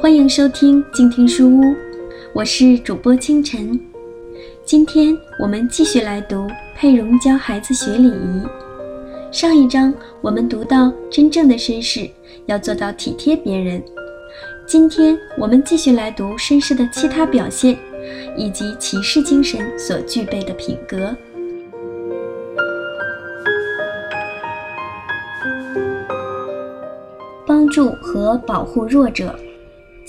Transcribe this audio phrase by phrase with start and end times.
[0.00, 1.76] 欢迎收听静听书屋，
[2.32, 3.78] 我是主播清晨。
[4.64, 8.42] 今天我们继续来读佩蓉教孩子学礼仪。
[9.30, 9.92] 上一章
[10.22, 12.08] 我们读到，真正的绅士
[12.46, 13.82] 要做到体贴别人。
[14.66, 17.78] 今天我们继续来读绅士的其他表现，
[18.38, 21.14] 以及骑士精神所具备的品格。
[27.46, 29.38] 帮助和保护弱者。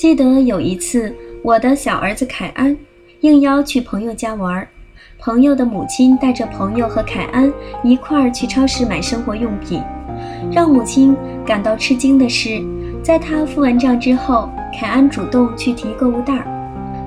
[0.02, 2.76] 记得有一次，我的小儿子凯安
[3.20, 4.68] 应邀去朋友家玩，
[5.20, 9.80] 朋友的母亲带着朋友和凯安一块儿去超市买生活用品。
[10.52, 11.16] 让母亲
[11.46, 12.64] 感到吃惊的是，
[13.04, 16.44] 在他付完账之后，凯安主动去提购物袋。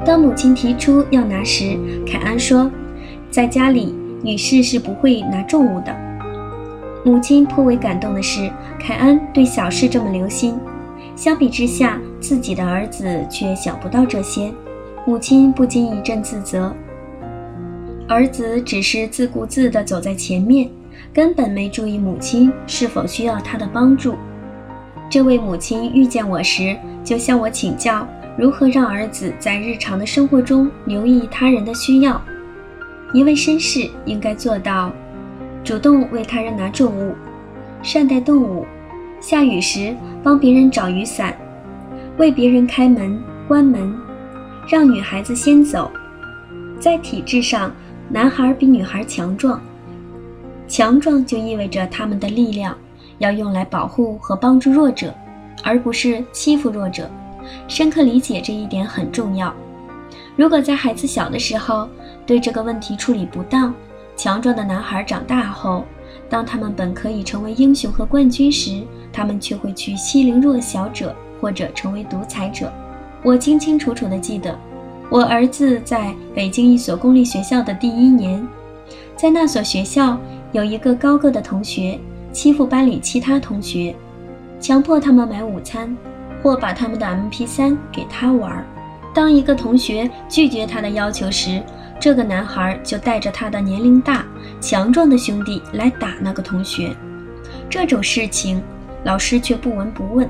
[0.07, 2.71] 当母亲提出要拿时，凯安说
[3.29, 3.93] ：“在家里，
[4.23, 5.93] 女士是不会拿重物的。”
[7.05, 8.49] 母亲颇为感动的是，
[8.79, 10.55] 凯安对小事这么留心。
[11.17, 14.53] 相比之下，自己的儿子却想不到这些，
[15.07, 16.75] 母亲不禁一阵自责。
[18.09, 20.69] 儿子只是自顾自地走在前面，
[21.13, 24.17] 根本没注意母亲是否需要他的帮助。
[25.09, 28.07] 这位母亲遇见我时，就向我请教
[28.37, 32.21] 如何让儿子在日常的生活中留意他人的需要。
[33.13, 34.93] 一位绅士应该做到：
[35.63, 37.15] 主动为他人拿重物，
[37.83, 38.67] 善待动物。
[39.25, 41.35] 下雨时帮别人找雨伞，
[42.19, 43.97] 为别人开门关门，
[44.69, 45.91] 让女孩子先走。
[46.79, 47.73] 在体质上，
[48.11, 49.59] 男孩比女孩强壮，
[50.69, 52.77] 强壮就意味着他们的力量
[53.17, 55.15] 要用来保护和帮助弱者，
[55.63, 57.11] 而不是欺负弱者。
[57.67, 59.55] 深刻理解这一点很重要。
[60.37, 61.89] 如果在孩子小的时候
[62.27, 63.73] 对这个问题处理不当，
[64.17, 65.83] 强壮的男孩长大后，
[66.35, 68.83] 当他们本可以成为英雄和冠军时，
[69.13, 72.73] 他们却会去欺凌弱小者，或者成为独裁者。
[73.23, 74.53] 我清清楚楚地记得，
[75.09, 78.45] 我儿子在北京一所公立学校的第一年，
[79.15, 80.19] 在那所学校
[80.51, 82.01] 有一个高个的同学
[82.33, 83.95] 欺负班里其他同学，
[84.59, 85.97] 强迫他们买午餐，
[86.43, 88.67] 或把他们的 MP3 给他玩。
[89.15, 91.63] 当一个同学拒绝他的要求时，
[92.05, 94.27] 这个男孩就带着他的年龄大、
[94.61, 96.95] 强壮的兄弟来打那个同学。
[97.71, 98.63] 这种事情。
[99.05, 100.29] 老师却不闻不问。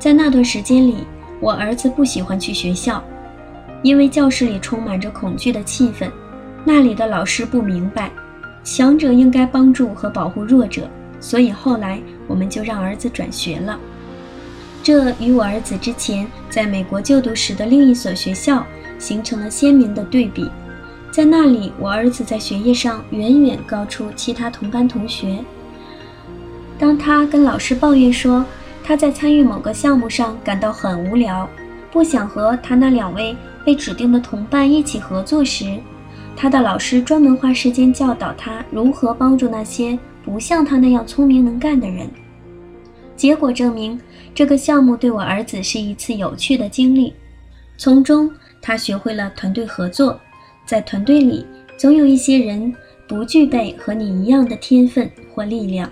[0.00, 1.04] 在那段时间里，
[1.40, 3.02] 我儿子不喜欢去学校，
[3.82, 6.10] 因为教室里充满着恐惧的气氛。
[6.64, 8.10] 那里的老师不明白，
[8.64, 10.88] 强者应该帮助和保护弱者，
[11.20, 13.78] 所以后来我们就让儿子转学了。
[14.82, 18.64] 这与我儿子之前在美国就读时的另一所学校
[18.98, 20.50] 形成了鲜明的对比。
[21.10, 25.38] 在那里，我儿子在学业上远远高出其他同班同学。
[26.78, 28.44] 当他跟老师抱怨说
[28.82, 31.48] 他在参与某个项目上感到很无聊，
[31.90, 35.78] 不想和他那两位被指定的同伴一起合作时，
[36.36, 42.08] 他的老师专门花时间教导他如何帮助那些不像他那样聪明能干的人。
[43.16, 44.00] 结果证明，
[44.32, 47.12] 这个项目对我儿子是一次有趣的经历，
[47.76, 48.30] 从中
[48.62, 50.18] 他学会了团队合作。
[50.70, 51.44] 在团队里，
[51.76, 52.72] 总有一些人
[53.08, 55.90] 不具备和你一样的天分或力量。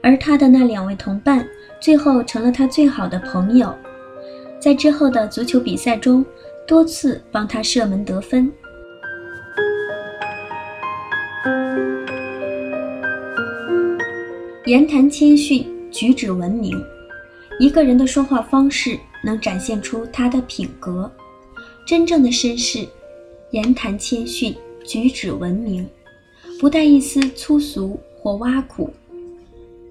[0.00, 1.44] 而他的那两位同伴
[1.80, 3.74] 最后成了他最好的朋友，
[4.60, 6.24] 在之后的足球比赛中
[6.64, 8.48] 多次帮他射门得分。
[14.66, 16.72] 言谈谦逊，举止文明。
[17.58, 21.10] 一个人的说话方式能展现出他的品格。
[21.84, 22.86] 真正的绅士，
[23.54, 24.52] 言谈谦逊，
[24.84, 25.88] 举止文明，
[26.58, 28.90] 不带一丝粗俗或挖苦。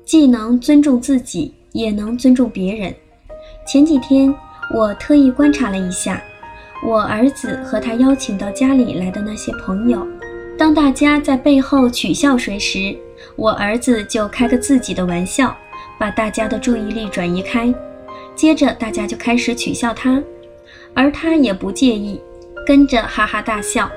[0.03, 2.93] 既能尊重自己，也能尊重别人。
[3.65, 4.35] 前几天
[4.75, 6.21] 我特意观察了一下，
[6.85, 10.05] 我儿子和他邀请到家里来的那些朋友，
[10.57, 12.93] 当大家在背后取笑谁时，
[13.37, 15.55] 我儿子就开个自己的玩笑，
[15.97, 17.73] 把大家的注意力转移开，
[18.35, 20.21] 接着大家就开始取笑他，
[20.93, 22.19] 而他也不介意，
[22.65, 23.89] 跟着哈哈大笑。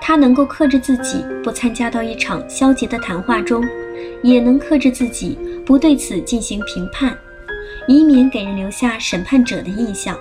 [0.00, 3.64] 他能够克制自己，不参加到一场消极的谈话中。
[4.22, 7.16] 也能克制自己，不对此进行评判，
[7.86, 10.16] 以免给人留下审判者的印象。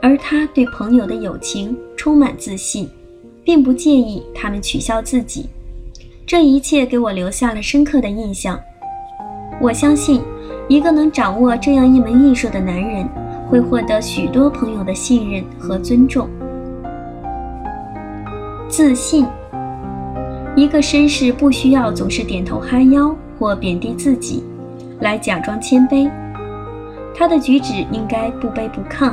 [0.00, 2.88] 而他对朋友的友情充满自信，
[3.44, 5.46] 并不介意他们取笑自己。
[6.26, 8.58] 这一切给我留下了深刻的印象。
[9.60, 10.22] 我相信，
[10.68, 13.08] 一个能掌握这样一门艺术的男人，
[13.48, 16.28] 会获得许多朋友的信任和尊重。
[18.72, 19.26] 自信。
[20.56, 24.42] 一个绅士不需要总是点头哈腰或贬低自己，
[25.00, 26.10] 来假装谦卑。
[27.14, 29.12] 他的举止应该不卑不亢，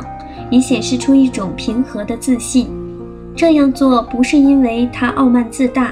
[0.49, 2.69] 以显示出一种平和的自信。
[3.35, 5.91] 这样做不是因为他傲慢自大，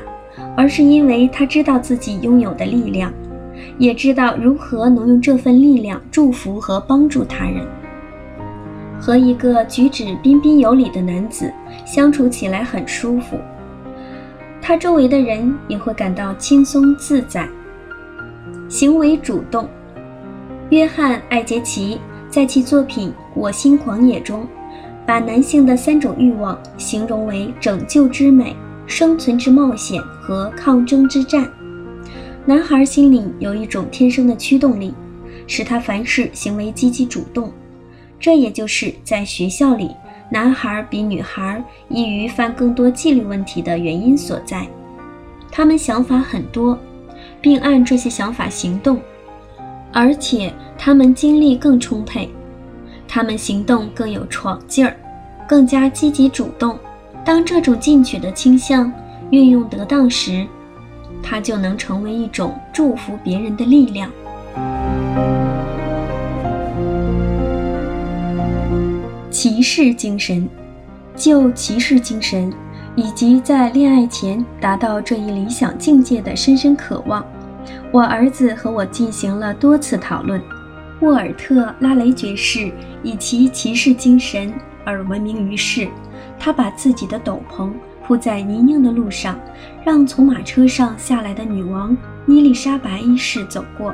[0.55, 3.11] 而是因为他知道自己拥有的力量，
[3.77, 7.67] 也知道如何能用这份力量祝福和帮助他人。
[8.97, 11.51] 和一个举止彬彬有礼的男子
[11.85, 13.37] 相处起来很舒服，
[14.67, 17.47] 他周围的人也会感到轻松自在。
[18.67, 19.65] 行为主动，
[20.71, 24.45] 约翰·艾杰奇在其作品《我心狂野》中，
[25.05, 28.53] 把男性的三种欲望形容为拯救之美、
[28.85, 31.49] 生存之冒险和抗争之战。
[32.45, 34.93] 男孩心里有一种天生的驱动力，
[35.47, 37.53] 使他凡事行为积极主动。
[38.19, 39.91] 这也就是在学校里，
[40.29, 44.67] 男孩比女孩易于犯更多纪律问题的原因所在。
[45.49, 46.77] 他们想法很多，
[47.39, 48.99] 并按这些想法行动，
[49.93, 52.29] 而且他们精力更充沛，
[53.07, 54.95] 他们行动更有闯劲儿，
[55.47, 56.77] 更加积极主动。
[57.23, 58.91] 当这种进取的倾向
[59.31, 60.45] 运用得当时，
[61.23, 64.11] 它就能成为一种祝福别人的力量。
[69.69, 70.47] 士精神，
[71.13, 72.53] 就骑士精神
[72.95, 77.21] 以及在恋爱前达到这一理想境界的深深渴望，
[77.91, 80.41] 我儿子和我进行了多次讨论。
[81.01, 82.71] 沃尔特·拉雷爵士
[83.03, 84.53] 以其骑士精神
[84.85, 85.89] 而闻名于世。
[86.39, 87.69] 他把自己的斗篷
[88.05, 89.37] 铺在泥泞的路上，
[89.83, 93.93] 让从马车上下来的女王伊丽莎白一世走过。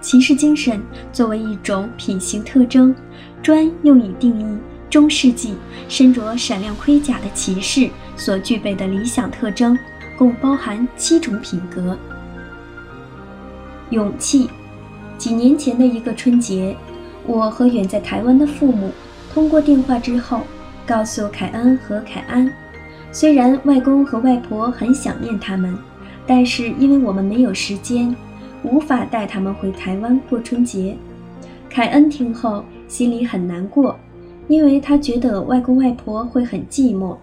[0.00, 0.82] 骑士精神
[1.12, 2.94] 作为一种品行特征，
[3.42, 4.58] 专用以定义。
[4.92, 5.54] 中世纪
[5.88, 9.78] 身着闪亮盔甲的骑士所具备的理想特征，
[10.18, 11.96] 共包含七种品格。
[13.88, 14.50] 勇气。
[15.16, 16.76] 几年前的一个春节，
[17.26, 18.92] 我和远在台湾的父母
[19.32, 20.42] 通过电话之后，
[20.84, 22.52] 告诉凯恩和凯安，
[23.10, 25.74] 虽然外公和外婆很想念他们，
[26.26, 28.14] 但是因为我们没有时间，
[28.62, 30.98] 无法带他们回台湾过春节。
[31.70, 33.98] 凯恩听后心里很难过。
[34.52, 37.16] 因为他觉得外公外婆会很寂寞，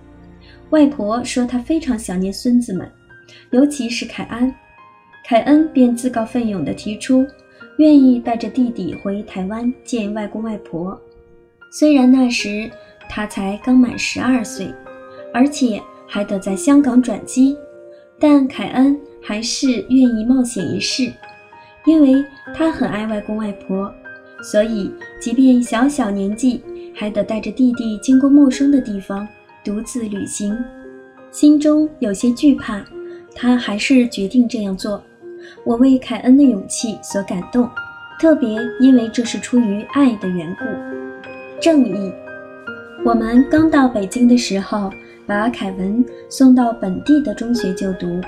[0.71, 2.91] 外婆说她非常想念孙子们，
[3.51, 4.51] 尤其是凯安。
[5.23, 7.23] 凯恩便自告奋勇地提出，
[7.77, 10.99] 愿意带着弟弟回台湾见外公外婆。
[11.71, 12.67] 虽然那时
[13.07, 14.73] 他才刚满十二岁，
[15.31, 17.55] 而且还得在香港转机，
[18.19, 21.13] 但凯恩还是愿意冒险一试，
[21.85, 23.93] 因为他很爱外公外婆，
[24.41, 24.91] 所以
[25.21, 26.63] 即便小小年纪。
[26.99, 29.25] 还得带着弟弟经过陌生的地方，
[29.63, 30.53] 独自旅行，
[31.31, 32.83] 心中有些惧怕，
[33.33, 35.01] 他还是决定这样做。
[35.63, 37.69] 我为凯恩的勇气所感动，
[38.19, 40.65] 特别因为这是出于爱的缘故。
[41.61, 42.11] 正义。
[43.05, 44.91] 我们刚到北京的时候，
[45.25, 48.19] 把凯文送到本地的中学就读。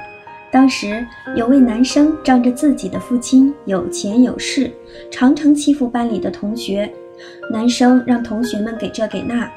[0.49, 4.71] 当时有位男生仗着自己的父亲有钱有势，
[5.11, 6.89] 常常欺负班里的同学。
[7.51, 9.49] 男生让同学们给这给那，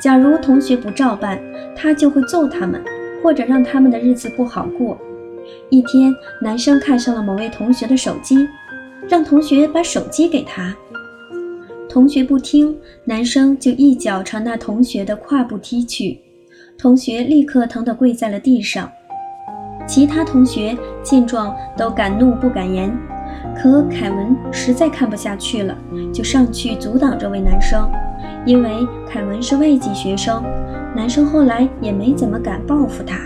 [0.00, 1.40] 假如同学不照办，
[1.74, 2.82] 他就会揍他们，
[3.22, 4.98] 或者让他们的日子不好过。
[5.70, 8.48] 一天，男生看上了某位同学的手机，
[9.08, 10.74] 让同学把手机给他。
[11.88, 16.18] 同学不听，男生就一脚朝那同学的胯部踢去，
[16.78, 18.90] 同学立刻疼得跪在了地上。
[19.86, 22.96] 其他同学见状都敢怒不敢言。
[23.56, 25.76] 可凯文实在看不下去了，
[26.12, 27.88] 就上去阻挡这位男生。
[28.44, 30.42] 因为凯文是外籍学生，
[30.96, 33.18] 男生后来也没怎么敢报复他。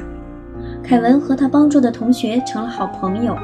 [0.82, 3.36] 凯文和他帮助的同学成了好朋友。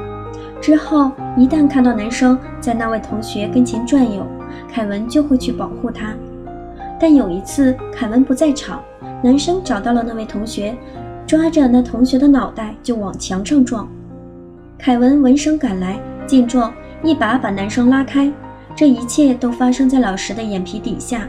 [0.61, 4.25] 之后，一旦看到男生在那位同学跟前转悠，
[4.71, 6.13] 凯文就会去保护他。
[6.99, 8.81] 但有一次，凯文不在场，
[9.23, 10.75] 男生找到了那位同学，
[11.25, 13.87] 抓着那同学的脑袋就往墙上撞。
[14.77, 15.99] 凯文闻声赶来。
[16.25, 18.31] 见状，一把把男生拉开。
[18.75, 21.27] 这一切都发生在老师的眼皮底下，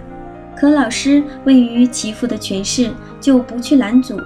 [0.56, 4.18] 可老师位于其父的权势，就不去拦阻。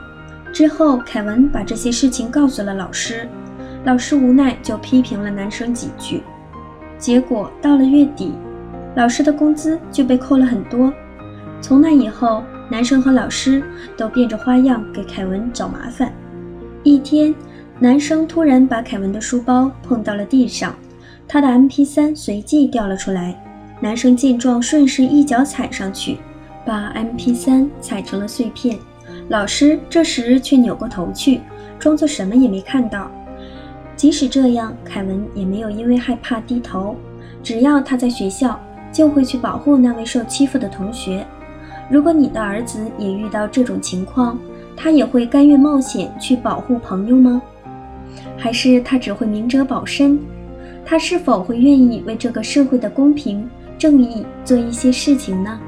[0.52, 3.28] 之后，凯文把这些事情告诉了老师，
[3.84, 6.22] 老师无奈就批评了男生几句。
[6.96, 8.32] 结果到了月底，
[8.94, 10.92] 老师的工资就被扣了很多。
[11.60, 13.62] 从那以后，男生和老师
[13.96, 16.12] 都变着花样给凯文找麻烦。
[16.84, 17.34] 一天。
[17.80, 20.75] 男生突然把凯文的书包碰到了地上，
[21.28, 23.40] 他的 MP3 随即掉了出来。
[23.80, 26.16] 男生见状，顺势一脚踩上去，
[26.66, 28.76] 把 MP3 踩成了碎片。
[29.28, 31.40] 老师这时却扭过头去，
[31.78, 33.08] 装作什么也没看到。
[33.94, 36.97] 即使这样，凯文也没有因为害怕低头。
[37.44, 38.58] 只要他在学校，
[38.92, 41.25] 就会去保护那位受欺负的同学。
[41.88, 44.37] 如果你的儿子也遇到这种情况，
[44.76, 47.40] 他也会甘愿冒险去保护朋友吗？
[48.37, 50.18] 还是他只会明哲保身？
[50.84, 53.48] 他是否会愿意为这个社会的公平
[53.78, 55.60] 正义做一些事情呢？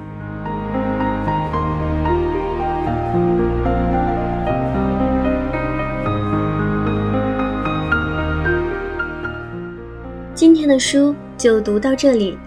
[10.35, 12.39] 今天的书就读到这里，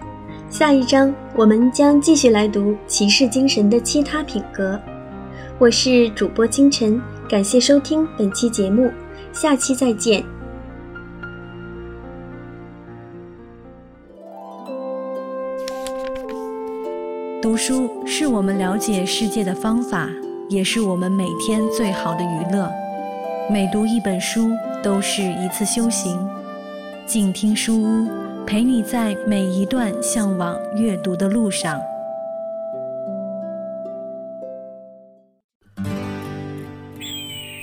[0.50, 4.80] 下一章我们将继续来读骑士精神的其他品格。
[5.60, 8.90] 我是主播清晨，感谢收听本期节目，
[9.34, 10.24] 下期再见。
[17.42, 20.08] 读书是我们了解世界的方法，
[20.48, 22.70] 也是我们每天最好的娱乐。
[23.50, 24.50] 每读一本书，
[24.82, 26.16] 都是一次修行。
[27.04, 28.08] 静听书屋，
[28.46, 31.78] 陪你在每一段向往阅读的路上。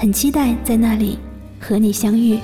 [0.00, 1.18] 很期待在那里
[1.60, 2.38] 和你相遇。